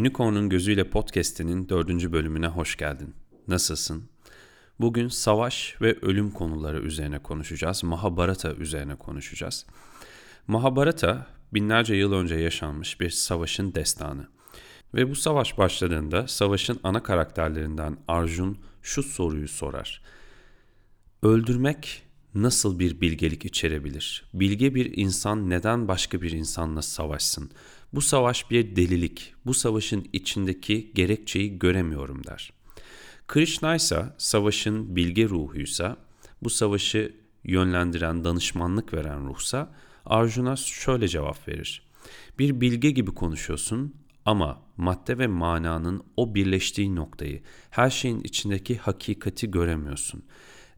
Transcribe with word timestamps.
Unicorn'un 0.00 0.48
Gözüyle 0.48 0.90
Podcast'inin 0.90 1.68
dördüncü 1.68 2.12
bölümüne 2.12 2.46
hoş 2.46 2.76
geldin. 2.76 3.14
Nasılsın? 3.48 4.08
Bugün 4.80 5.08
savaş 5.08 5.76
ve 5.80 5.98
ölüm 6.02 6.30
konuları 6.30 6.80
üzerine 6.80 7.18
konuşacağız. 7.18 7.84
Mahabharata 7.84 8.54
üzerine 8.54 8.94
konuşacağız. 8.94 9.66
Mahabharata 10.46 11.26
binlerce 11.54 11.94
yıl 11.94 12.12
önce 12.12 12.34
yaşanmış 12.34 13.00
bir 13.00 13.10
savaşın 13.10 13.74
destanı. 13.74 14.28
Ve 14.94 15.10
bu 15.10 15.14
savaş 15.14 15.58
başladığında 15.58 16.28
savaşın 16.28 16.80
ana 16.82 17.02
karakterlerinden 17.02 17.96
Arjun 18.08 18.58
şu 18.82 19.02
soruyu 19.02 19.48
sorar. 19.48 20.02
Öldürmek 21.22 22.02
nasıl 22.34 22.78
bir 22.78 23.00
bilgelik 23.00 23.44
içerebilir? 23.44 24.24
Bilge 24.34 24.74
bir 24.74 24.96
insan 24.96 25.50
neden 25.50 25.88
başka 25.88 26.22
bir 26.22 26.30
insanla 26.30 26.82
savaşsın? 26.82 27.50
Bu 27.92 28.00
savaş 28.00 28.50
bir 28.50 28.76
delilik. 28.76 29.34
Bu 29.46 29.54
savaşın 29.54 30.06
içindeki 30.12 30.92
gerekçeyi 30.94 31.58
göremiyorum 31.58 32.24
der. 32.24 32.52
Krishna 33.28 33.74
ise 33.74 34.04
savaşın 34.18 34.96
bilge 34.96 35.28
ruhuysa, 35.28 35.96
bu 36.42 36.50
savaşı 36.50 37.14
yönlendiren, 37.44 38.24
danışmanlık 38.24 38.94
veren 38.94 39.28
ruhsa 39.28 39.74
Arjuna 40.06 40.56
şöyle 40.56 41.08
cevap 41.08 41.48
verir. 41.48 41.82
Bir 42.38 42.60
bilge 42.60 42.90
gibi 42.90 43.14
konuşuyorsun 43.14 43.94
ama 44.24 44.62
madde 44.76 45.18
ve 45.18 45.26
mananın 45.26 46.02
o 46.16 46.34
birleştiği 46.34 46.96
noktayı, 46.96 47.42
her 47.70 47.90
şeyin 47.90 48.20
içindeki 48.20 48.76
hakikati 48.76 49.50
göremiyorsun. 49.50 50.24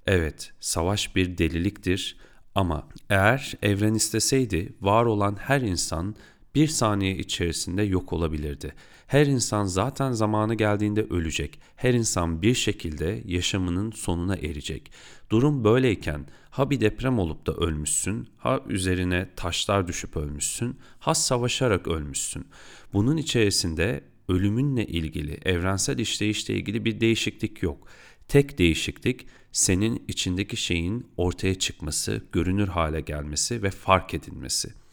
Evet, 0.06 0.52
savaş 0.60 1.16
bir 1.16 1.38
deliliktir 1.38 2.16
ama 2.54 2.88
eğer 3.10 3.54
evren 3.62 3.94
isteseydi 3.94 4.74
var 4.80 5.04
olan 5.04 5.36
her 5.40 5.60
insan 5.60 6.16
bir 6.54 6.68
saniye 6.68 7.16
içerisinde 7.16 7.82
yok 7.82 8.12
olabilirdi. 8.12 8.74
Her 9.06 9.26
insan 9.26 9.64
zaten 9.64 10.12
zamanı 10.12 10.54
geldiğinde 10.54 11.02
ölecek. 11.02 11.60
Her 11.76 11.94
insan 11.94 12.42
bir 12.42 12.54
şekilde 12.54 13.22
yaşamının 13.26 13.90
sonuna 13.90 14.36
erecek. 14.36 14.92
Durum 15.30 15.64
böyleyken 15.64 16.26
ha 16.50 16.70
bir 16.70 16.80
deprem 16.80 17.18
olup 17.18 17.46
da 17.46 17.52
ölmüşsün, 17.52 18.28
ha 18.38 18.60
üzerine 18.68 19.28
taşlar 19.36 19.88
düşüp 19.88 20.16
ölmüşsün, 20.16 20.76
ha 20.98 21.14
savaşarak 21.14 21.88
ölmüşsün. 21.88 22.46
Bunun 22.92 23.16
içerisinde 23.16 24.04
ölümünle 24.28 24.86
ilgili, 24.86 25.38
evrensel 25.44 25.98
işleyişle 25.98 26.54
ilgili 26.54 26.84
bir 26.84 27.00
değişiklik 27.00 27.62
yok. 27.62 27.88
Tek 28.28 28.58
değişiklik 28.58 29.26
senin 29.52 30.04
içindeki 30.08 30.56
şeyin 30.56 31.06
ortaya 31.16 31.54
çıkması, 31.54 32.22
görünür 32.32 32.68
hale 32.68 33.00
gelmesi 33.00 33.62
ve 33.62 33.70
fark 33.70 34.14
edilmesi.'' 34.14 34.83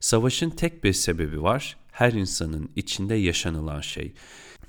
Savaşın 0.00 0.50
tek 0.50 0.84
bir 0.84 0.92
sebebi 0.92 1.42
var, 1.42 1.76
her 1.92 2.12
insanın 2.12 2.70
içinde 2.76 3.14
yaşanılan 3.14 3.80
şey. 3.80 4.12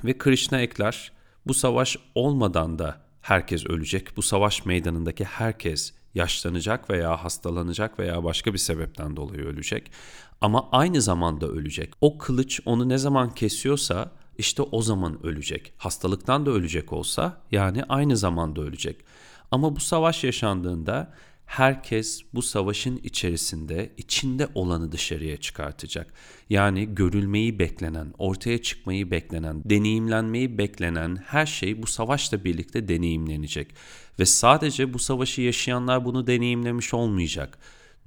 Ve 0.03 0.17
Krishna 0.17 0.61
ekler, 0.61 1.11
bu 1.47 1.53
savaş 1.53 1.97
olmadan 2.15 2.79
da 2.79 3.01
herkes 3.21 3.65
ölecek. 3.65 4.17
Bu 4.17 4.21
savaş 4.21 4.65
meydanındaki 4.65 5.23
herkes 5.23 5.93
yaşlanacak 6.15 6.89
veya 6.89 7.23
hastalanacak 7.23 7.99
veya 7.99 8.23
başka 8.23 8.53
bir 8.53 8.57
sebepten 8.57 9.15
dolayı 9.15 9.43
ölecek. 9.43 9.91
Ama 10.41 10.69
aynı 10.71 11.01
zamanda 11.01 11.47
ölecek. 11.47 11.93
O 12.01 12.17
kılıç 12.17 12.59
onu 12.65 12.89
ne 12.89 12.97
zaman 12.97 13.35
kesiyorsa 13.35 14.11
işte 14.37 14.61
o 14.61 14.81
zaman 14.81 15.25
ölecek. 15.25 15.73
Hastalıktan 15.77 16.45
da 16.45 16.51
ölecek 16.51 16.93
olsa 16.93 17.41
yani 17.51 17.83
aynı 17.83 18.17
zamanda 18.17 18.61
ölecek. 18.61 18.97
Ama 19.51 19.75
bu 19.75 19.79
savaş 19.79 20.23
yaşandığında 20.23 21.13
herkes 21.51 22.21
bu 22.33 22.41
savaşın 22.41 22.99
içerisinde 23.03 23.91
içinde 23.97 24.47
olanı 24.55 24.91
dışarıya 24.91 25.37
çıkartacak. 25.37 26.13
Yani 26.49 26.95
görülmeyi 26.95 27.59
beklenen, 27.59 28.13
ortaya 28.17 28.61
çıkmayı 28.61 29.11
beklenen, 29.11 29.61
deneyimlenmeyi 29.65 30.57
beklenen 30.57 31.15
her 31.15 31.45
şey 31.45 31.81
bu 31.81 31.87
savaşla 31.87 32.43
birlikte 32.43 32.87
deneyimlenecek. 32.87 33.75
Ve 34.19 34.25
sadece 34.25 34.93
bu 34.93 34.99
savaşı 34.99 35.41
yaşayanlar 35.41 36.05
bunu 36.05 36.27
deneyimlemiş 36.27 36.93
olmayacak. 36.93 37.57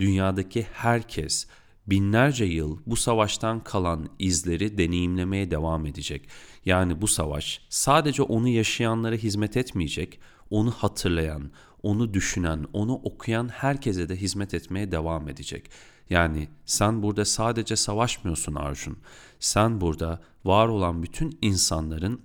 Dünyadaki 0.00 0.66
herkes 0.72 1.47
binlerce 1.87 2.44
yıl 2.44 2.78
bu 2.87 2.97
savaştan 2.97 3.65
kalan 3.65 4.09
izleri 4.19 4.78
deneyimlemeye 4.78 5.50
devam 5.50 5.87
edecek. 5.87 6.28
Yani 6.65 7.03
bu 7.03 7.09
savaş 7.09 7.60
sadece 7.69 8.22
onu 8.22 8.49
yaşayanlara 8.49 9.16
hizmet 9.16 9.56
etmeyecek, 9.56 10.21
onu 10.50 10.71
hatırlayan, 10.71 11.50
onu 11.84 12.15
düşünen, 12.15 12.65
onu 12.72 12.95
okuyan 12.95 13.49
herkese 13.49 14.09
de 14.09 14.17
hizmet 14.17 14.55
etmeye 14.55 14.93
devam 14.93 15.28
edecek. 15.28 15.71
Yani 16.11 16.49
sen 16.67 17.03
burada 17.03 17.25
sadece 17.25 17.77
savaşmıyorsun 17.77 18.55
Arjun. 18.55 18.99
Sen 19.41 19.81
burada 19.81 20.22
var 20.45 20.69
olan 20.69 21.03
bütün 21.03 21.39
insanların 21.43 22.21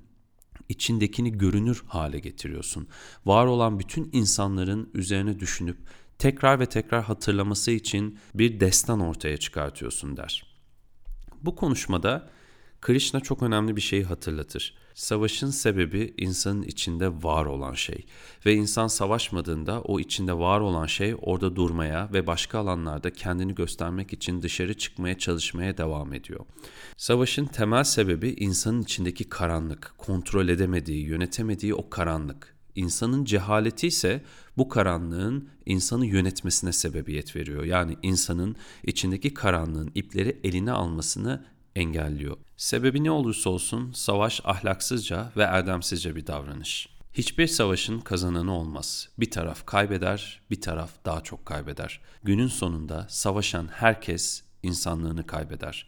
içindekini 0.70 1.38
görünür 1.38 1.84
hale 1.88 2.20
getiriyorsun. 2.20 2.88
Var 3.25 3.46
olan 3.46 3.80
bütün 3.80 4.09
insanların 4.14 4.90
üzerine 4.94 5.40
düşünüp 5.40 5.78
tekrar 6.18 6.59
ve 6.59 6.66
tekrar 6.66 7.03
hatırlaması 7.03 7.72
için 7.72 8.20
bir 8.36 8.59
destan 8.59 9.00
ortaya 9.00 9.38
çıkartıyorsun 9.38 10.18
der. 10.18 10.46
Bu 11.41 11.56
konuşmada 11.56 12.30
Krishna 12.81 13.20
çok 13.20 13.44
önemli 13.44 13.76
bir 13.76 13.81
şeyi 13.81 14.03
hatırlatır. 14.03 14.78
Savaşın 14.99 15.49
sebebi 15.49 16.13
insanın 16.17 16.63
içinde 16.63 17.23
var 17.23 17.45
olan 17.45 17.73
şey 17.73 18.05
ve 18.45 18.53
insan 18.55 18.87
savaşmadığında 18.87 19.81
o 19.81 19.99
içinde 19.99 20.33
var 20.33 20.59
olan 20.59 20.85
şey 20.85 21.15
orada 21.21 21.55
durmaya 21.55 22.09
ve 22.13 22.27
başka 22.27 22.59
alanlarda 22.59 23.13
kendini 23.13 23.55
göstermek 23.55 24.13
için 24.13 24.41
dışarı 24.41 24.73
çıkmaya 24.73 25.17
çalışmaya 25.17 25.77
devam 25.77 26.13
ediyor. 26.13 26.45
Savaşın 26.97 27.45
temel 27.45 27.83
sebebi 27.83 28.29
insanın 28.29 28.81
içindeki 28.81 29.29
karanlık, 29.29 29.93
kontrol 29.97 30.47
edemediği, 30.47 31.05
yönetemediği 31.05 31.73
o 31.73 31.89
karanlık. 31.89 32.55
İnsanın 32.75 33.25
cehaleti 33.25 33.87
ise 33.87 34.23
bu 34.57 34.69
karanlığın 34.69 35.49
insanı 35.66 36.05
yönetmesine 36.05 36.73
sebebiyet 36.73 37.35
veriyor. 37.35 37.63
Yani 37.63 37.97
insanın 38.03 38.55
içindeki 38.83 39.33
karanlığın 39.33 39.91
ipleri 39.95 40.39
eline 40.43 40.71
almasını 40.71 41.45
engelliyor. 41.75 42.38
Sebebi 42.57 43.03
ne 43.03 43.12
olursa 43.12 43.50
olsun 43.50 43.91
savaş 43.91 44.41
ahlaksızca 44.44 45.31
ve 45.38 45.44
erdemsizce 45.44 46.16
bir 46.16 46.28
davranış. 46.28 46.90
Hiçbir 47.13 47.47
savaşın 47.47 48.00
kazananı 48.00 48.53
olmaz. 48.53 49.09
Bir 49.19 49.31
taraf 49.31 49.66
kaybeder, 49.66 50.41
bir 50.52 50.62
taraf 50.62 50.91
daha 51.06 51.22
çok 51.22 51.46
kaybeder. 51.46 52.02
Günün 52.24 52.47
sonunda 52.47 53.06
savaşan 53.09 53.68
herkes 53.68 54.44
insanlığını 54.63 55.28
kaybeder. 55.28 55.88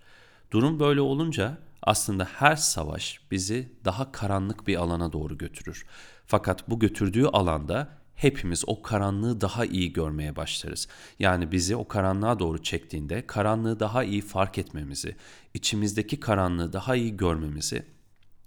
Durum 0.52 0.80
böyle 0.80 1.02
olunca 1.02 1.58
aslında 1.84 2.28
her 2.34 2.56
savaş 2.56 3.20
bizi 3.31 3.72
daha 3.86 4.12
karanlık 4.12 4.68
bir 4.68 4.75
alana 4.75 5.14
doğru 5.14 5.38
götürür. 5.38 5.86
Fakat 6.25 6.70
bu 6.70 6.80
götürdüğü 6.80 7.25
alanda 7.25 8.00
hepimiz 8.22 8.64
o 8.68 8.82
karanlığı 8.82 9.42
daha 9.42 9.66
iyi 9.66 9.94
görmeye 9.94 10.36
başlarız. 10.36 10.88
Yani 11.20 11.52
bizi 11.52 11.76
o 11.76 11.88
karanlığa 11.88 12.40
doğru 12.40 12.64
çektiğinde 12.64 13.28
karanlığı 13.28 13.80
daha 13.80 14.04
iyi 14.04 14.22
fark 14.22 14.58
etmemizi, 14.58 15.16
içimizdeki 15.54 16.20
karanlığı 16.20 16.74
daha 16.74 16.96
iyi 16.96 17.18
görmemizi 17.18 17.86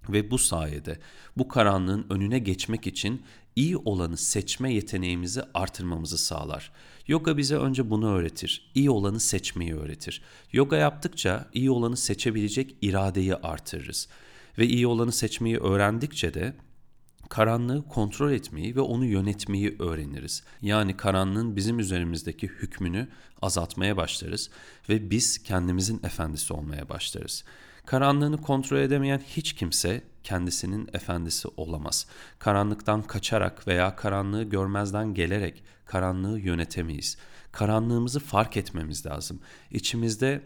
ve 0.08 0.30
bu 0.30 0.38
sayede 0.38 0.98
bu 1.36 1.48
karanlığın 1.48 2.06
önüne 2.10 2.38
geçmek 2.38 2.86
için 2.86 3.22
iyi 3.56 3.76
olanı 3.76 4.16
seçme 4.16 4.74
yeteneğimizi 4.74 5.42
artırmamızı 5.54 6.18
sağlar. 6.18 6.72
Yoga 7.06 7.36
bize 7.36 7.56
önce 7.56 7.90
bunu 7.90 8.14
öğretir. 8.14 8.70
İyi 8.74 8.90
olanı 8.90 9.20
seçmeyi 9.20 9.74
öğretir. 9.74 10.22
Yoga 10.52 10.76
yaptıkça 10.76 11.48
iyi 11.54 11.70
olanı 11.70 11.96
seçebilecek 11.96 12.76
iradeyi 12.82 13.34
artırırız. 13.34 14.08
Ve 14.58 14.66
iyi 14.66 14.86
olanı 14.86 15.12
seçmeyi 15.12 15.58
öğrendikçe 15.58 16.34
de 16.34 16.54
karanlığı 17.28 17.88
kontrol 17.88 18.32
etmeyi 18.32 18.76
ve 18.76 18.80
onu 18.80 19.04
yönetmeyi 19.04 19.76
öğreniriz. 19.78 20.42
Yani 20.62 20.96
karanlığın 20.96 21.56
bizim 21.56 21.78
üzerimizdeki 21.78 22.48
hükmünü 22.48 23.08
azaltmaya 23.42 23.96
başlarız 23.96 24.50
ve 24.88 25.10
biz 25.10 25.42
kendimizin 25.42 26.00
efendisi 26.04 26.52
olmaya 26.52 26.88
başlarız. 26.88 27.44
Karanlığını 27.86 28.40
kontrol 28.40 28.78
edemeyen 28.78 29.22
hiç 29.26 29.52
kimse 29.52 30.02
kendisinin 30.24 30.88
efendisi 30.92 31.48
olamaz. 31.56 32.06
Karanlıktan 32.38 33.02
kaçarak 33.02 33.68
veya 33.68 33.96
karanlığı 33.96 34.42
görmezden 34.42 35.14
gelerek 35.14 35.62
karanlığı 35.84 36.40
yönetemeyiz. 36.40 37.16
Karanlığımızı 37.52 38.20
fark 38.20 38.56
etmemiz 38.56 39.06
lazım. 39.06 39.40
İçimizde 39.70 40.42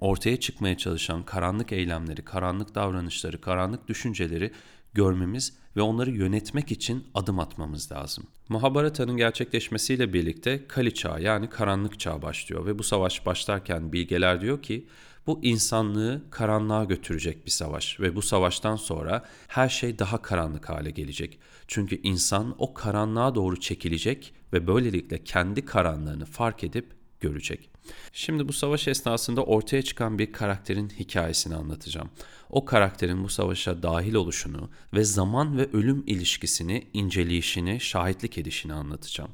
ortaya 0.00 0.40
çıkmaya 0.40 0.78
çalışan 0.78 1.22
karanlık 1.22 1.72
eylemleri, 1.72 2.24
karanlık 2.24 2.74
davranışları, 2.74 3.40
karanlık 3.40 3.88
düşünceleri 3.88 4.52
görmemiz 4.94 5.56
ve 5.76 5.82
onları 5.82 6.10
yönetmek 6.10 6.72
için 6.72 7.06
adım 7.14 7.38
atmamız 7.38 7.92
lazım. 7.92 8.24
Mahabharata'nın 8.48 9.16
gerçekleşmesiyle 9.16 10.12
birlikte 10.12 10.66
Kali 10.68 10.94
Çağı 10.94 11.22
yani 11.22 11.50
karanlık 11.50 12.00
çağ 12.00 12.22
başlıyor 12.22 12.66
ve 12.66 12.78
bu 12.78 12.82
savaş 12.82 13.26
başlarken 13.26 13.92
bilgeler 13.92 14.40
diyor 14.40 14.62
ki 14.62 14.86
bu 15.26 15.40
insanlığı 15.42 16.22
karanlığa 16.30 16.84
götürecek 16.84 17.46
bir 17.46 17.50
savaş 17.50 18.00
ve 18.00 18.16
bu 18.16 18.22
savaştan 18.22 18.76
sonra 18.76 19.24
her 19.48 19.68
şey 19.68 19.98
daha 19.98 20.22
karanlık 20.22 20.68
hale 20.68 20.90
gelecek. 20.90 21.38
Çünkü 21.68 22.00
insan 22.02 22.54
o 22.58 22.74
karanlığa 22.74 23.34
doğru 23.34 23.60
çekilecek 23.60 24.34
ve 24.52 24.66
böylelikle 24.66 25.24
kendi 25.24 25.64
karanlığını 25.64 26.24
fark 26.24 26.64
edip 26.64 26.92
görecek. 27.20 27.71
Şimdi 28.12 28.48
bu 28.48 28.52
savaş 28.52 28.88
esnasında 28.88 29.44
ortaya 29.44 29.82
çıkan 29.82 30.18
bir 30.18 30.32
karakterin 30.32 30.88
hikayesini 30.88 31.54
anlatacağım. 31.54 32.10
o 32.50 32.64
karakterin 32.64 33.24
bu 33.24 33.28
savaşa 33.28 33.82
dahil 33.82 34.14
oluşunu 34.14 34.70
ve 34.94 35.04
zaman 35.04 35.58
ve 35.58 35.68
ölüm 35.72 36.04
ilişkisini 36.06 36.86
inceleyişini, 36.92 37.80
şahitlik 37.80 38.38
edişini 38.38 38.74
anlatacağım. 38.74 39.30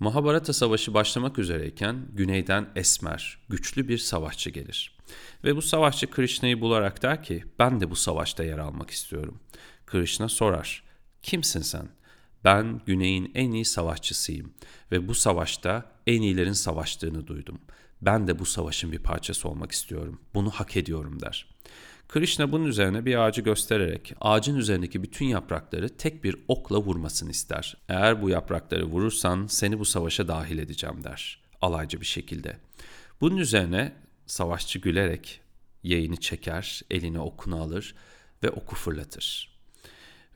Mahabharata 0.00 0.52
Savaşı 0.52 0.94
başlamak 0.94 1.38
üzereyken 1.38 2.06
güneyden 2.12 2.68
esmer, 2.76 3.38
güçlü 3.48 3.88
bir 3.88 3.98
savaşçı 3.98 4.50
gelir. 4.50 4.98
Ve 5.44 5.56
bu 5.56 5.62
savaşçı 5.62 6.10
Krishna'yı 6.10 6.60
bularak 6.60 7.02
der 7.02 7.22
ki 7.22 7.44
ben 7.58 7.80
de 7.80 7.90
bu 7.90 7.96
savaşta 7.96 8.44
yer 8.44 8.58
almak 8.58 8.90
istiyorum. 8.90 9.40
Krishna 9.86 10.28
sorar 10.28 10.84
kimsin 11.22 11.62
sen? 11.62 11.88
Ben 12.44 12.80
güneyin 12.86 13.32
en 13.34 13.52
iyi 13.52 13.64
savaşçısıyım 13.64 14.52
ve 14.92 15.08
bu 15.08 15.14
savaşta 15.14 15.92
en 16.06 16.22
iyilerin 16.22 16.52
savaştığını 16.52 17.26
duydum. 17.26 17.60
Ben 18.02 18.26
de 18.26 18.38
bu 18.38 18.46
savaşın 18.46 18.92
bir 18.92 18.98
parçası 18.98 19.48
olmak 19.48 19.72
istiyorum. 19.72 20.20
Bunu 20.34 20.50
hak 20.50 20.76
ediyorum 20.76 21.20
der. 21.20 21.46
Krishna 22.08 22.52
bunun 22.52 22.64
üzerine 22.64 23.06
bir 23.06 23.16
ağacı 23.16 23.42
göstererek 23.42 24.14
ağacın 24.20 24.56
üzerindeki 24.56 25.02
bütün 25.02 25.26
yaprakları 25.26 25.96
tek 25.96 26.24
bir 26.24 26.36
okla 26.48 26.78
vurmasını 26.78 27.30
ister. 27.30 27.76
Eğer 27.88 28.22
bu 28.22 28.30
yaprakları 28.30 28.84
vurursan 28.84 29.46
seni 29.46 29.78
bu 29.78 29.84
savaşa 29.84 30.28
dahil 30.28 30.58
edeceğim 30.58 31.04
der. 31.04 31.42
Alaycı 31.60 32.00
bir 32.00 32.06
şekilde. 32.06 32.56
Bunun 33.20 33.36
üzerine 33.36 33.92
savaşçı 34.26 34.78
gülerek 34.78 35.40
yayını 35.82 36.16
çeker, 36.16 36.82
eline 36.90 37.20
okunu 37.20 37.62
alır 37.62 37.94
ve 38.42 38.50
oku 38.50 38.76
fırlatır. 38.76 39.59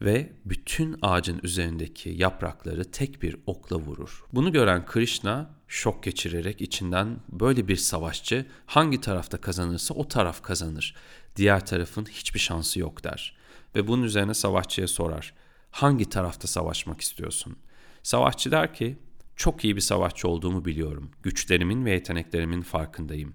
Ve 0.02 0.32
bütün 0.44 0.98
ağacın 1.02 1.40
üzerindeki 1.42 2.10
yaprakları 2.10 2.90
tek 2.90 3.22
bir 3.22 3.36
okla 3.46 3.76
vurur. 3.76 4.24
Bunu 4.32 4.52
gören 4.52 4.86
Krishna 4.86 5.50
şok 5.68 6.02
geçirerek 6.02 6.60
içinden 6.60 7.16
böyle 7.28 7.68
bir 7.68 7.76
savaşçı 7.76 8.46
hangi 8.66 9.00
tarafta 9.00 9.40
kazanırsa 9.40 9.94
o 9.94 10.08
taraf 10.08 10.42
kazanır. 10.42 10.94
Diğer 11.36 11.66
tarafın 11.66 12.04
hiçbir 12.04 12.40
şansı 12.40 12.80
yok 12.80 13.04
der. 13.04 13.36
Ve 13.74 13.88
bunun 13.88 14.02
üzerine 14.02 14.34
savaşçıya 14.34 14.88
sorar. 14.88 15.34
Hangi 15.70 16.08
tarafta 16.08 16.48
savaşmak 16.48 17.00
istiyorsun? 17.00 17.56
Savaşçı 18.02 18.50
der 18.50 18.74
ki 18.74 18.98
çok 19.36 19.64
iyi 19.64 19.76
bir 19.76 19.80
savaşçı 19.80 20.28
olduğumu 20.28 20.64
biliyorum. 20.64 21.10
Güçlerimin 21.22 21.84
ve 21.84 21.90
yeteneklerimin 21.90 22.62
farkındayım. 22.62 23.34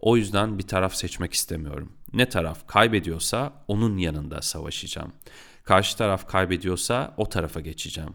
O 0.00 0.16
yüzden 0.16 0.58
bir 0.58 0.66
taraf 0.66 0.94
seçmek 0.94 1.32
istemiyorum. 1.32 1.92
Ne 2.12 2.28
taraf 2.28 2.66
kaybediyorsa 2.66 3.64
onun 3.68 3.96
yanında 3.98 4.42
savaşacağım. 4.42 5.12
Karşı 5.70 5.96
taraf 5.96 6.26
kaybediyorsa 6.26 7.14
o 7.16 7.28
tarafa 7.28 7.60
geçeceğim. 7.60 8.14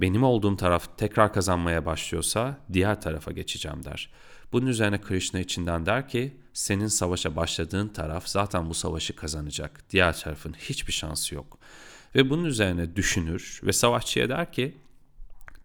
Benim 0.00 0.22
olduğum 0.22 0.56
taraf 0.56 0.98
tekrar 0.98 1.32
kazanmaya 1.32 1.86
başlıyorsa 1.86 2.58
diğer 2.72 3.00
tarafa 3.00 3.32
geçeceğim 3.32 3.84
der. 3.84 4.10
Bunun 4.52 4.66
üzerine 4.66 5.00
Krishna 5.00 5.40
içinden 5.40 5.86
der 5.86 6.08
ki 6.08 6.40
senin 6.52 6.86
savaşa 6.86 7.36
başladığın 7.36 7.88
taraf 7.88 8.26
zaten 8.26 8.68
bu 8.68 8.74
savaşı 8.74 9.16
kazanacak. 9.16 9.84
Diğer 9.90 10.18
tarafın 10.18 10.52
hiçbir 10.52 10.92
şansı 10.92 11.34
yok. 11.34 11.58
Ve 12.14 12.30
bunun 12.30 12.44
üzerine 12.44 12.96
düşünür 12.96 13.60
ve 13.62 13.72
savaşçıya 13.72 14.28
der 14.28 14.52
ki 14.52 14.78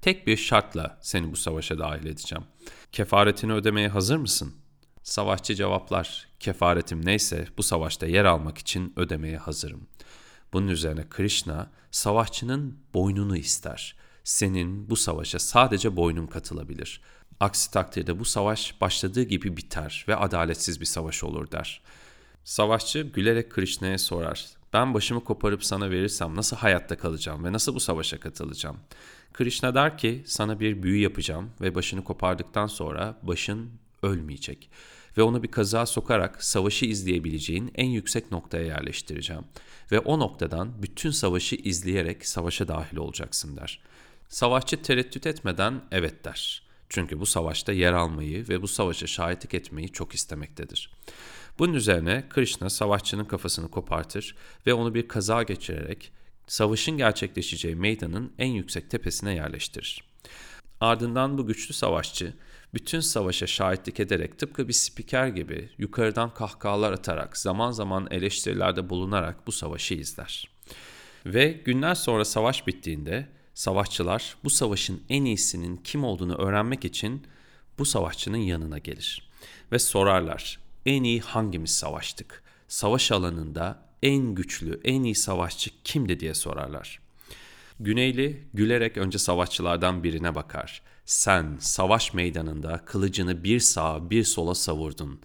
tek 0.01 0.27
bir 0.27 0.37
şartla 0.37 0.97
seni 1.01 1.31
bu 1.31 1.35
savaşa 1.35 1.79
dahil 1.79 2.05
edeceğim. 2.05 2.43
Kefaretini 2.91 3.53
ödemeye 3.53 3.87
hazır 3.87 4.17
mısın? 4.17 4.53
Savaşçı 5.03 5.55
cevaplar, 5.55 6.27
kefaretim 6.39 7.05
neyse 7.05 7.47
bu 7.57 7.63
savaşta 7.63 8.05
yer 8.05 8.25
almak 8.25 8.57
için 8.57 8.93
ödemeye 8.95 9.37
hazırım. 9.37 9.87
Bunun 10.53 10.67
üzerine 10.67 11.09
Krishna 11.09 11.69
savaşçının 11.91 12.77
boynunu 12.93 13.37
ister. 13.37 13.95
Senin 14.23 14.89
bu 14.89 14.95
savaşa 14.95 15.39
sadece 15.39 15.95
boynun 15.95 16.27
katılabilir. 16.27 17.01
Aksi 17.39 17.71
takdirde 17.71 18.19
bu 18.19 18.25
savaş 18.25 18.81
başladığı 18.81 19.23
gibi 19.23 19.57
biter 19.57 20.05
ve 20.07 20.15
adaletsiz 20.15 20.81
bir 20.81 20.85
savaş 20.85 21.23
olur 21.23 21.51
der. 21.51 21.81
Savaşçı 22.43 23.01
gülerek 23.01 23.51
Krishna'ya 23.51 23.97
sorar. 23.97 24.45
Ben 24.73 24.93
başımı 24.93 25.23
koparıp 25.23 25.65
sana 25.65 25.89
verirsem 25.89 26.35
nasıl 26.35 26.57
hayatta 26.57 26.97
kalacağım 26.97 27.43
ve 27.43 27.53
nasıl 27.53 27.75
bu 27.75 27.79
savaşa 27.79 28.19
katılacağım? 28.19 28.77
Krishna 29.33 29.75
der 29.75 29.97
ki 29.97 30.23
sana 30.25 30.59
bir 30.59 30.83
büyü 30.83 31.01
yapacağım 31.01 31.49
ve 31.61 31.75
başını 31.75 32.03
kopardıktan 32.03 32.67
sonra 32.67 33.17
başın 33.23 33.71
ölmeyecek. 34.03 34.69
Ve 35.17 35.23
onu 35.23 35.43
bir 35.43 35.51
kaza 35.51 35.85
sokarak 35.85 36.43
savaşı 36.43 36.85
izleyebileceğin 36.85 37.71
en 37.75 37.87
yüksek 37.87 38.31
noktaya 38.31 38.65
yerleştireceğim. 38.65 39.43
Ve 39.91 39.99
o 39.99 40.19
noktadan 40.19 40.83
bütün 40.83 41.11
savaşı 41.11 41.55
izleyerek 41.55 42.27
savaşa 42.27 42.67
dahil 42.67 42.97
olacaksın 42.97 43.57
der. 43.57 43.79
Savaşçı 44.29 44.81
tereddüt 44.81 45.27
etmeden 45.27 45.81
evet 45.91 46.25
der. 46.25 46.63
Çünkü 46.89 47.19
bu 47.19 47.25
savaşta 47.25 47.71
yer 47.71 47.93
almayı 47.93 48.49
ve 48.49 48.61
bu 48.61 48.67
savaşa 48.67 49.07
şahitlik 49.07 49.53
etmeyi 49.53 49.91
çok 49.91 50.13
istemektedir. 50.13 50.91
Bunun 51.59 51.73
üzerine 51.73 52.23
Krishna 52.29 52.69
savaşçının 52.69 53.25
kafasını 53.25 53.71
kopartır 53.71 54.35
ve 54.67 54.73
onu 54.73 54.93
bir 54.93 55.07
kaza 55.07 55.43
geçirerek 55.43 56.11
savaşın 56.47 56.97
gerçekleşeceği 56.97 57.75
meydanın 57.75 58.33
en 58.37 58.49
yüksek 58.51 58.89
tepesine 58.89 59.35
yerleştirir. 59.35 60.03
Ardından 60.79 61.37
bu 61.37 61.47
güçlü 61.47 61.73
savaşçı 61.73 62.33
bütün 62.73 62.99
savaşa 62.99 63.47
şahitlik 63.47 63.99
ederek 63.99 64.39
tıpkı 64.39 64.67
bir 64.67 64.73
spiker 64.73 65.27
gibi 65.27 65.69
yukarıdan 65.77 66.33
kahkahalar 66.33 66.91
atarak 66.91 67.37
zaman 67.37 67.71
zaman 67.71 68.07
eleştirilerde 68.11 68.89
bulunarak 68.89 69.47
bu 69.47 69.51
savaşı 69.51 69.93
izler. 69.93 70.49
Ve 71.25 71.61
günler 71.65 71.95
sonra 71.95 72.25
savaş 72.25 72.67
bittiğinde 72.67 73.27
savaşçılar 73.53 74.35
bu 74.43 74.49
savaşın 74.49 75.03
en 75.09 75.25
iyisinin 75.25 75.77
kim 75.77 76.03
olduğunu 76.03 76.35
öğrenmek 76.35 76.85
için 76.85 77.27
bu 77.79 77.85
savaşçının 77.85 78.37
yanına 78.37 78.77
gelir 78.77 79.29
ve 79.71 79.79
sorarlar 79.79 80.59
en 80.85 81.03
iyi 81.03 81.21
hangimiz 81.21 81.71
savaştık? 81.71 82.43
Savaş 82.67 83.11
alanında 83.11 83.85
en 84.03 84.35
güçlü, 84.35 84.81
en 84.83 85.03
iyi 85.03 85.15
savaşçı 85.15 85.71
kimdi 85.83 86.19
diye 86.19 86.33
sorarlar. 86.33 86.99
Güneyli 87.79 88.43
gülerek 88.53 88.97
önce 88.97 89.17
savaşçılardan 89.17 90.03
birine 90.03 90.35
bakar. 90.35 90.81
Sen 91.11 91.57
savaş 91.59 92.13
meydanında 92.13 92.81
kılıcını 92.85 93.43
bir 93.43 93.59
sağa 93.59 94.09
bir 94.09 94.23
sola 94.23 94.55
savurdun 94.55 95.19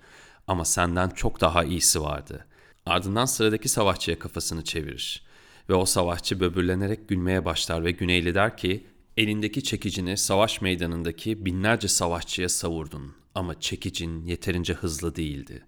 ama 0.46 0.64
senden 0.64 1.08
çok 1.08 1.40
daha 1.40 1.64
iyisi 1.64 2.02
vardı. 2.02 2.46
Ardından 2.86 3.24
sıradaki 3.24 3.68
savaşçıya 3.68 4.18
kafasını 4.18 4.64
çevirir. 4.64 5.22
Ve 5.68 5.74
o 5.74 5.86
savaşçı 5.86 6.40
böbürlenerek 6.40 7.08
gülmeye 7.08 7.44
başlar 7.44 7.84
ve 7.84 7.90
Güneyli 7.90 8.34
der 8.34 8.56
ki 8.56 8.86
elindeki 9.16 9.62
çekicini 9.62 10.16
savaş 10.16 10.60
meydanındaki 10.60 11.46
binlerce 11.46 11.88
savaşçıya 11.88 12.48
savurdun 12.48 13.14
ama 13.34 13.60
çekicin 13.60 14.26
yeterince 14.26 14.74
hızlı 14.74 15.16
değildi. 15.16 15.64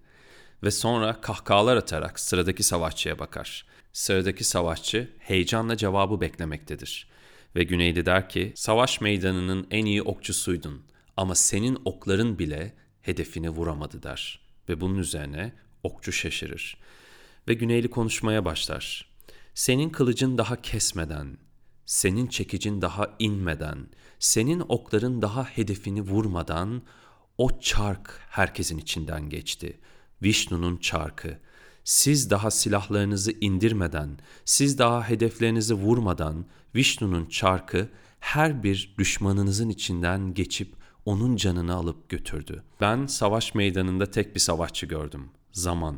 Ve 0.63 0.71
sonra 0.71 1.21
kahkahalar 1.21 1.77
atarak 1.77 2.19
sıradaki 2.19 2.63
savaşçıya 2.63 3.19
bakar. 3.19 3.65
Sıradaki 3.93 4.43
savaşçı 4.43 5.09
heyecanla 5.19 5.77
cevabı 5.77 6.21
beklemektedir. 6.21 7.07
Ve 7.55 7.63
Güneyli 7.63 8.05
der 8.05 8.29
ki, 8.29 8.53
savaş 8.55 9.01
meydanının 9.01 9.67
en 9.71 9.85
iyi 9.85 10.01
okçusuydun 10.01 10.85
ama 11.17 11.35
senin 11.35 11.77
okların 11.85 12.39
bile 12.39 12.75
hedefini 13.01 13.49
vuramadı 13.49 14.03
der. 14.03 14.39
Ve 14.69 14.81
bunun 14.81 14.97
üzerine 14.97 15.53
okçu 15.83 16.11
şaşırır. 16.11 16.77
Ve 17.47 17.53
Güneyli 17.53 17.89
konuşmaya 17.89 18.45
başlar. 18.45 19.09
Senin 19.53 19.89
kılıcın 19.89 20.37
daha 20.37 20.61
kesmeden, 20.61 21.37
senin 21.85 22.27
çekicin 22.27 22.81
daha 22.81 23.15
inmeden, 23.19 23.87
senin 24.19 24.63
okların 24.67 25.21
daha 25.21 25.43
hedefini 25.43 26.01
vurmadan 26.01 26.81
o 27.37 27.59
çark 27.59 28.21
herkesin 28.29 28.77
içinden 28.77 29.29
geçti. 29.29 29.79
Vishnu'nun 30.23 30.77
çarkı. 30.77 31.39
Siz 31.89 32.29
daha 32.29 32.51
silahlarınızı 32.51 33.31
indirmeden, 33.41 34.09
siz 34.45 34.77
daha 34.77 35.09
hedeflerinizi 35.09 35.73
vurmadan 35.73 36.45
Vishnu'nun 36.75 37.25
çarkı 37.25 37.89
her 38.19 38.63
bir 38.63 38.95
düşmanınızın 38.97 39.69
içinden 39.69 40.33
geçip 40.33 40.75
onun 41.05 41.35
canını 41.35 41.73
alıp 41.73 42.09
götürdü. 42.09 42.63
Ben 42.81 43.05
savaş 43.05 43.55
meydanında 43.55 44.11
tek 44.11 44.35
bir 44.35 44.39
savaşçı 44.39 44.85
gördüm. 44.85 45.29
Zaman. 45.51 45.95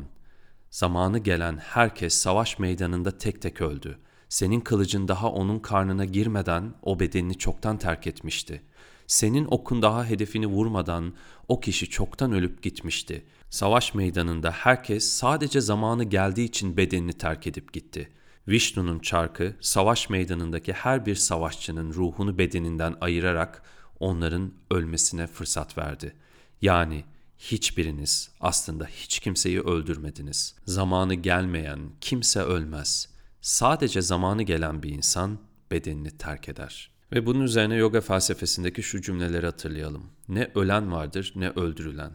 Zamanı 0.70 1.18
gelen 1.18 1.56
herkes 1.56 2.14
savaş 2.14 2.58
meydanında 2.58 3.18
tek 3.18 3.42
tek 3.42 3.60
öldü. 3.60 3.98
Senin 4.28 4.60
kılıcın 4.60 5.08
daha 5.08 5.32
onun 5.32 5.58
karnına 5.58 6.04
girmeden 6.04 6.74
o 6.82 7.00
bedenini 7.00 7.38
çoktan 7.38 7.78
terk 7.78 8.06
etmişti. 8.06 8.62
Senin 9.06 9.46
okun 9.50 9.82
daha 9.82 10.04
hedefini 10.04 10.46
vurmadan 10.46 11.14
o 11.48 11.60
kişi 11.60 11.90
çoktan 11.90 12.32
ölüp 12.32 12.62
gitmişti. 12.62 13.24
Savaş 13.52 13.94
meydanında 13.94 14.50
herkes 14.50 15.08
sadece 15.08 15.60
zamanı 15.60 16.04
geldiği 16.04 16.44
için 16.44 16.76
bedenini 16.76 17.12
terk 17.12 17.46
edip 17.46 17.72
gitti. 17.72 18.12
Vishnu'nun 18.48 18.98
çarkı 18.98 19.56
savaş 19.60 20.10
meydanındaki 20.10 20.72
her 20.72 21.06
bir 21.06 21.14
savaşçının 21.14 21.92
ruhunu 21.92 22.38
bedeninden 22.38 22.94
ayırarak 23.00 23.62
onların 24.00 24.52
ölmesine 24.70 25.26
fırsat 25.26 25.78
verdi. 25.78 26.14
Yani 26.62 27.04
hiçbiriniz 27.38 28.30
aslında 28.40 28.86
hiç 28.86 29.18
kimseyi 29.18 29.60
öldürmediniz. 29.60 30.54
Zamanı 30.66 31.14
gelmeyen 31.14 31.80
kimse 32.00 32.40
ölmez. 32.40 33.08
Sadece 33.40 34.02
zamanı 34.02 34.42
gelen 34.42 34.82
bir 34.82 34.90
insan 34.90 35.38
bedenini 35.70 36.10
terk 36.10 36.48
eder. 36.48 36.90
Ve 37.12 37.26
bunun 37.26 37.40
üzerine 37.40 37.74
yoga 37.74 38.00
felsefesindeki 38.00 38.82
şu 38.82 39.00
cümleleri 39.00 39.46
hatırlayalım. 39.46 40.06
Ne 40.28 40.50
ölen 40.54 40.92
vardır 40.92 41.32
ne 41.36 41.50
öldürülen. 41.50 42.12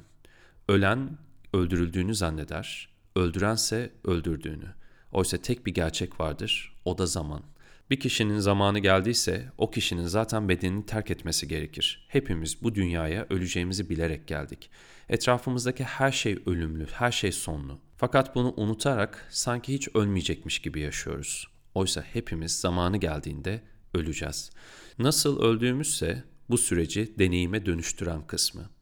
Ölen 0.67 1.26
öldürüldüğünü 1.57 2.15
zanneder, 2.15 2.89
öldürense 3.15 3.93
öldürdüğünü. 4.03 4.73
Oysa 5.11 5.37
tek 5.37 5.65
bir 5.65 5.73
gerçek 5.73 6.19
vardır, 6.19 6.75
o 6.85 6.97
da 6.97 7.05
zaman. 7.05 7.43
Bir 7.89 7.99
kişinin 7.99 8.39
zamanı 8.39 8.79
geldiyse 8.79 9.51
o 9.57 9.71
kişinin 9.71 10.05
zaten 10.05 10.49
bedenini 10.49 10.85
terk 10.85 11.11
etmesi 11.11 11.47
gerekir. 11.47 12.07
Hepimiz 12.09 12.63
bu 12.63 12.75
dünyaya 12.75 13.27
öleceğimizi 13.29 13.89
bilerek 13.89 14.27
geldik. 14.27 14.69
Etrafımızdaki 15.09 15.83
her 15.83 16.11
şey 16.11 16.39
ölümlü, 16.45 16.87
her 16.91 17.11
şey 17.11 17.31
sonlu. 17.31 17.79
Fakat 17.97 18.35
bunu 18.35 18.53
unutarak 18.57 19.27
sanki 19.29 19.73
hiç 19.73 19.87
ölmeyecekmiş 19.95 20.59
gibi 20.59 20.79
yaşıyoruz. 20.79 21.47
Oysa 21.75 22.01
hepimiz 22.01 22.59
zamanı 22.59 22.97
geldiğinde 22.97 23.61
öleceğiz. 23.93 24.51
Nasıl 24.99 25.41
öldüğümüzse 25.41 26.23
bu 26.49 26.57
süreci 26.57 27.19
deneyime 27.19 27.65
dönüştüren 27.65 28.27
kısmı. 28.27 28.76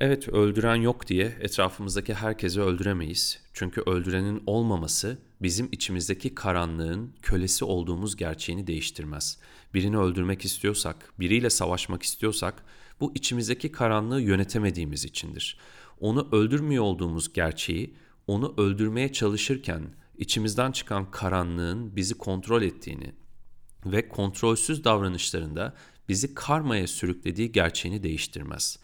Evet 0.00 0.28
öldüren 0.28 0.74
yok 0.76 1.06
diye 1.06 1.36
etrafımızdaki 1.40 2.14
herkesi 2.14 2.60
öldüremeyiz. 2.60 3.38
Çünkü 3.52 3.80
öldürenin 3.80 4.42
olmaması 4.46 5.18
bizim 5.42 5.68
içimizdeki 5.72 6.34
karanlığın 6.34 7.14
kölesi 7.22 7.64
olduğumuz 7.64 8.16
gerçeğini 8.16 8.66
değiştirmez. 8.66 9.38
Birini 9.74 9.98
öldürmek 9.98 10.44
istiyorsak, 10.44 11.12
biriyle 11.20 11.50
savaşmak 11.50 12.02
istiyorsak 12.02 12.64
bu 13.00 13.12
içimizdeki 13.14 13.72
karanlığı 13.72 14.20
yönetemediğimiz 14.20 15.04
içindir. 15.04 15.58
Onu 16.00 16.28
öldürmüyor 16.32 16.84
olduğumuz 16.84 17.32
gerçeği 17.32 17.94
onu 18.26 18.54
öldürmeye 18.58 19.12
çalışırken 19.12 19.82
içimizden 20.18 20.72
çıkan 20.72 21.10
karanlığın 21.10 21.96
bizi 21.96 22.14
kontrol 22.14 22.62
ettiğini 22.62 23.12
ve 23.86 24.08
kontrolsüz 24.08 24.84
davranışlarında 24.84 25.74
bizi 26.08 26.34
karmaya 26.34 26.86
sürüklediği 26.86 27.52
gerçeğini 27.52 28.02
değiştirmez. 28.02 28.78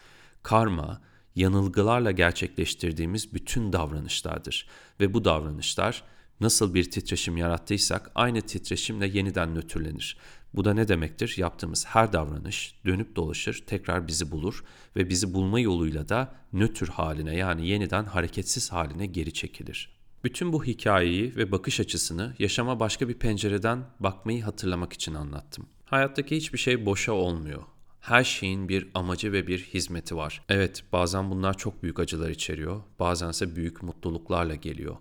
Karma, 0.47 1.01
yanılgılarla 1.35 2.11
gerçekleştirdiğimiz 2.11 3.33
bütün 3.33 3.73
davranışlardır 3.73 4.67
ve 4.99 5.13
bu 5.13 5.25
davranışlar 5.25 6.03
nasıl 6.39 6.73
bir 6.73 6.91
titreşim 6.91 7.37
yarattıysak 7.37 8.11
aynı 8.15 8.41
titreşimle 8.41 9.07
yeniden 9.07 9.55
nötrlenir. 9.55 10.17
Bu 10.53 10.65
da 10.65 10.73
ne 10.73 10.87
demektir? 10.87 11.33
Yaptığımız 11.37 11.85
her 11.85 12.13
davranış 12.13 12.75
dönüp 12.85 13.15
dolaşır, 13.15 13.63
tekrar 13.67 14.07
bizi 14.07 14.31
bulur 14.31 14.63
ve 14.95 15.09
bizi 15.09 15.33
bulma 15.33 15.59
yoluyla 15.59 16.09
da 16.09 16.35
nötr 16.53 16.87
haline 16.87 17.35
yani 17.35 17.67
yeniden 17.67 18.05
hareketsiz 18.05 18.71
haline 18.71 19.05
geri 19.05 19.33
çekilir. 19.33 19.97
Bütün 20.23 20.53
bu 20.53 20.65
hikayeyi 20.65 21.35
ve 21.35 21.51
bakış 21.51 21.79
açısını 21.79 22.35
yaşama 22.39 22.79
başka 22.79 23.09
bir 23.09 23.19
pencereden 23.19 23.85
bakmayı 23.99 24.43
hatırlamak 24.43 24.93
için 24.93 25.13
anlattım. 25.13 25.65
Hayattaki 25.85 26.35
hiçbir 26.35 26.57
şey 26.57 26.85
boşa 26.85 27.11
olmuyor. 27.11 27.63
Her 28.07 28.23
şeyin 28.23 28.69
bir 28.69 28.87
amacı 28.93 29.31
ve 29.31 29.47
bir 29.47 29.59
hizmeti 29.59 30.15
var. 30.15 30.41
Evet, 30.49 30.83
bazen 30.93 31.31
bunlar 31.31 31.57
çok 31.57 31.83
büyük 31.83 31.99
acılar 31.99 32.29
içeriyor, 32.29 32.81
bazense 32.99 33.55
büyük 33.55 33.83
mutluluklarla 33.83 34.55
geliyor. 34.55 34.97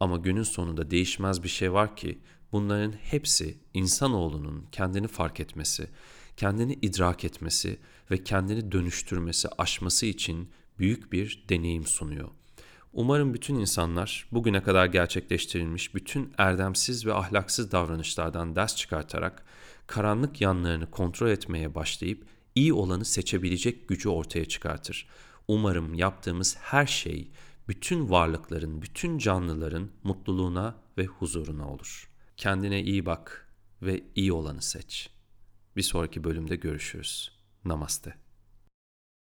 Ama 0.00 0.16
günün 0.16 0.42
sonunda 0.42 0.90
değişmez 0.90 1.42
bir 1.42 1.48
şey 1.48 1.72
var 1.72 1.96
ki 1.96 2.18
bunların 2.52 2.92
hepsi 2.92 3.58
insanoğlunun 3.74 4.66
kendini 4.72 5.08
fark 5.08 5.40
etmesi, 5.40 5.88
kendini 6.36 6.72
idrak 6.82 7.24
etmesi 7.24 7.78
ve 8.10 8.24
kendini 8.24 8.72
dönüştürmesi, 8.72 9.48
aşması 9.58 10.06
için 10.06 10.50
büyük 10.78 11.12
bir 11.12 11.44
deneyim 11.48 11.86
sunuyor. 11.86 12.28
Umarım 12.92 13.34
bütün 13.34 13.54
insanlar 13.54 14.28
bugüne 14.32 14.62
kadar 14.62 14.86
gerçekleştirilmiş 14.86 15.94
bütün 15.94 16.32
erdemsiz 16.38 17.06
ve 17.06 17.14
ahlaksız 17.14 17.72
davranışlardan 17.72 18.56
ders 18.56 18.76
çıkartarak 18.76 19.44
karanlık 19.86 20.40
yanlarını 20.40 20.90
kontrol 20.90 21.28
etmeye 21.28 21.74
başlayıp 21.74 22.35
iyi 22.56 22.72
olanı 22.72 23.04
seçebilecek 23.04 23.88
gücü 23.88 24.08
ortaya 24.08 24.44
çıkartır. 24.44 25.08
Umarım 25.48 25.94
yaptığımız 25.94 26.56
her 26.60 26.86
şey 26.86 27.30
bütün 27.68 28.10
varlıkların, 28.10 28.82
bütün 28.82 29.18
canlıların 29.18 29.90
mutluluğuna 30.02 30.76
ve 30.98 31.06
huzuruna 31.06 31.68
olur. 31.68 32.10
Kendine 32.36 32.82
iyi 32.82 33.06
bak 33.06 33.52
ve 33.82 34.04
iyi 34.14 34.32
olanı 34.32 34.62
seç. 34.62 35.10
Bir 35.76 35.82
sonraki 35.82 36.24
bölümde 36.24 36.56
görüşürüz. 36.56 37.32
Namaste. 37.64 38.25